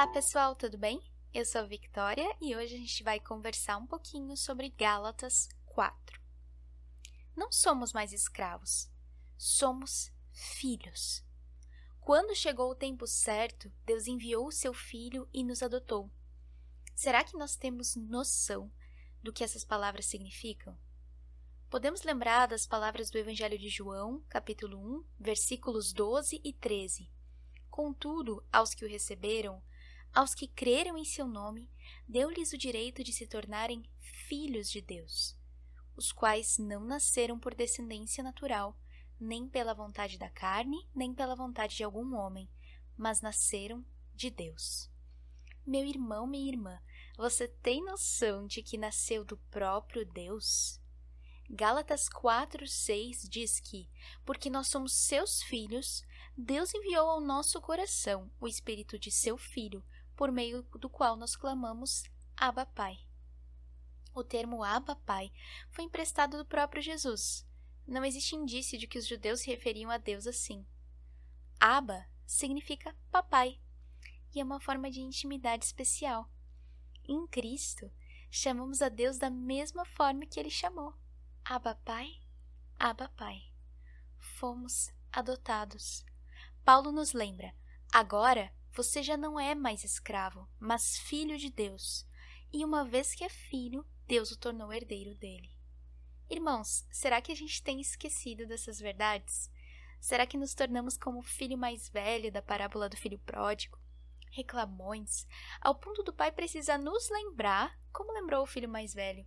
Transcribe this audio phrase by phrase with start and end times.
[0.00, 0.98] Olá pessoal, tudo bem?
[1.30, 6.18] Eu sou Victoria e hoje a gente vai conversar um pouquinho sobre Gálatas 4.
[7.36, 8.90] Não somos mais escravos,
[9.36, 11.22] somos filhos.
[12.00, 16.10] Quando chegou o tempo certo, Deus enviou o seu filho e nos adotou.
[16.94, 18.72] Será que nós temos noção
[19.22, 20.78] do que essas palavras significam?
[21.68, 27.12] Podemos lembrar das palavras do Evangelho de João, capítulo 1, versículos 12 e 13.
[27.70, 29.62] Contudo, aos que o receberam,
[30.14, 31.70] aos que creram em seu nome,
[32.08, 35.36] deu-lhes o direito de se tornarem filhos de Deus,
[35.96, 38.76] os quais não nasceram por descendência natural,
[39.18, 42.48] nem pela vontade da carne, nem pela vontade de algum homem,
[42.96, 44.90] mas nasceram de Deus.
[45.66, 46.80] Meu irmão, minha irmã,
[47.16, 50.80] você tem noção de que nasceu do próprio Deus?
[51.48, 53.90] Gálatas 4:6 diz que,
[54.24, 56.02] porque nós somos seus filhos,
[56.36, 59.84] Deus enviou ao nosso coração o espírito de seu filho,
[60.20, 62.04] por meio do qual nós clamamos
[62.36, 62.98] Abba Pai.
[64.14, 65.32] O termo Abba Pai
[65.70, 67.48] foi emprestado do próprio Jesus.
[67.86, 70.66] Não existe indício de que os judeus se referiam a Deus assim.
[71.58, 73.58] Abba significa papai
[74.34, 76.30] e é uma forma de intimidade especial.
[77.08, 77.90] Em Cristo,
[78.30, 80.92] chamamos a Deus da mesma forma que ele chamou.
[81.42, 82.20] Abba Pai,
[82.78, 83.40] Abba Pai.
[84.18, 86.04] Fomos adotados.
[86.62, 87.54] Paulo nos lembra:
[87.90, 88.52] agora
[88.82, 92.06] você já não é mais escravo, mas filho de Deus.
[92.50, 95.54] E uma vez que é filho, Deus o tornou herdeiro dele.
[96.30, 99.50] Irmãos, será que a gente tem esquecido dessas verdades?
[100.00, 103.78] Será que nos tornamos como o filho mais velho da parábola do filho pródigo?
[104.30, 105.26] Reclamões,
[105.60, 109.26] ao ponto do pai precisar nos lembrar, como lembrou o filho mais velho: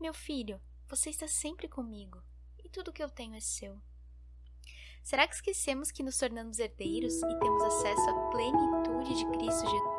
[0.00, 2.20] Meu filho, você está sempre comigo
[2.64, 3.80] e tudo que eu tenho é seu.
[5.08, 9.97] Será que esquecemos que nos tornamos herdeiros e temos acesso à plenitude de Cristo Jesus?